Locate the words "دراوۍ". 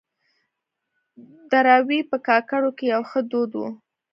1.51-1.99